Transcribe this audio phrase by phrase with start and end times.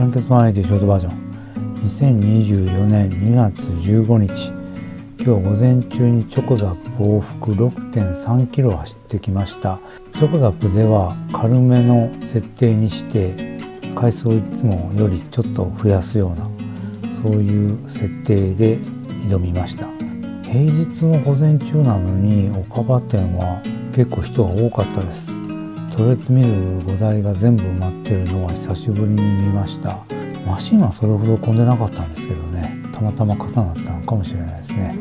[0.00, 1.74] ランケツマネティショートバージョン。
[1.84, 4.50] 2024年2月15日。
[5.22, 9.78] 今日午前中にチョコザップ往復6.3キロ走ってきました。
[10.14, 13.58] チョコザップでは軽めの設定にして
[13.94, 16.48] 回数をいつもよりちょっと増やすような
[17.22, 18.78] そういう設定で
[19.28, 19.86] 挑みました。
[20.44, 23.60] 平日の午前中なのに岡場店は
[23.94, 25.39] 結構人が多かったです。
[26.00, 26.48] トレッドミル
[26.96, 29.98] 5台が全部埋まってるのは久しぶりに見ました。
[30.46, 32.74] マシンはそれほど混んでなかったんですけどね。
[32.90, 34.96] たまたま重なったのかもしれないですね、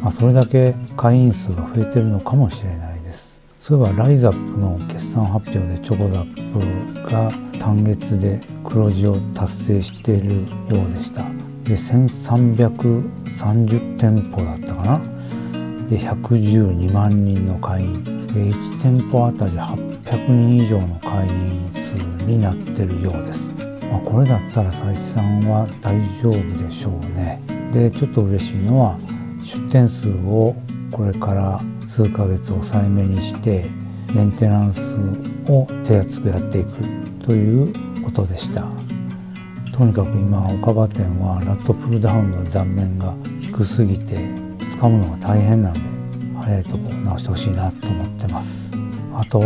[0.00, 3.40] まあ、それだけ会員数が増えてるのかもしれないです。
[3.60, 10.42] そういえばライザップの決算発表でチョコザップが単月で黒字を達成しているよ
[10.88, 11.24] うでした。
[11.64, 15.00] で1330店舗だったかな。
[15.88, 18.04] で112万人の会員。
[18.28, 19.58] で1店舗あたり
[20.08, 21.92] 800人以上の会員数
[22.24, 23.54] になってるようです、
[23.90, 27.42] まあ、これだったら採算は大丈夫でしょうね。
[27.74, 28.98] でちょっと嬉しいのは
[29.42, 30.56] 出店数を
[30.90, 33.66] これから数ヶ月抑えめにして
[34.14, 34.80] メンテナンス
[35.46, 36.70] を手厚くやっていく
[37.26, 38.64] ということでした。
[39.76, 44.16] とにかく今岡場店はラットプルダウンの残面が低すぎて
[44.78, 45.80] 掴むのが大変なんで
[46.40, 48.72] 早いとこ直してほしいなと思ってます。
[49.14, 49.40] あと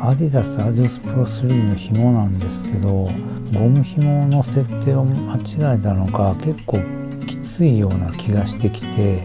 [0.00, 3.08] アディダスアディオスプロ3の紐なんですけど
[3.52, 6.78] ゴム紐の設定を間違えたのか結構
[7.26, 9.24] きついような気がしてきて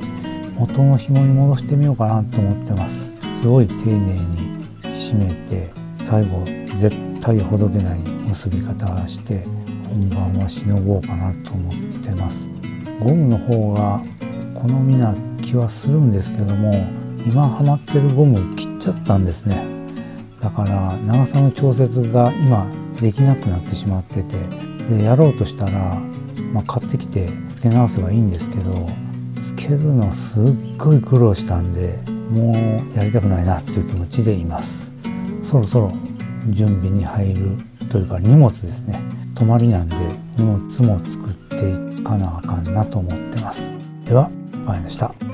[0.57, 3.11] 元の紐に戻してみようかなと思ってます。
[3.41, 6.43] すごい丁寧に締めて最後
[6.79, 9.45] 絶対ほどけない結び方して
[9.89, 12.49] 本番はしのごうかなと思ってます。
[12.99, 14.01] ゴムの方が
[14.55, 16.71] 好みな気はするんですけども
[17.25, 19.72] 今ハマってるゴム切っちゃったんですね。
[20.43, 22.67] だから長さの調節が今
[22.99, 24.35] できなくなってしまってて
[24.89, 25.95] でやろうとしたら、
[26.51, 28.85] まあ、買ってきて付け直せばいいんですけど
[29.41, 30.43] 付けるのすっ
[30.77, 31.97] ごい苦労したんで
[32.29, 34.91] もうやりたくないなっていう気持ちでいます。
[35.49, 35.93] そろそろ
[36.49, 37.57] 準備に入る
[37.89, 39.01] というか荷物ですね。
[39.35, 39.95] 泊まりなんで
[40.37, 43.71] 荷物も作っていかなあかんなと思ってます。
[44.05, 44.31] では、
[44.65, 45.32] バイでした。